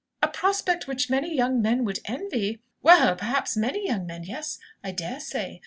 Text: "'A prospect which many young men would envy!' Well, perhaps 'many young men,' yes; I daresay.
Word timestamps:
"'A 0.23 0.29
prospect 0.29 0.87
which 0.87 1.11
many 1.11 1.31
young 1.35 1.61
men 1.61 1.85
would 1.85 1.99
envy!' 2.05 2.59
Well, 2.81 3.15
perhaps 3.15 3.55
'many 3.55 3.85
young 3.85 4.07
men,' 4.07 4.23
yes; 4.23 4.57
I 4.83 4.91
daresay. 4.93 5.59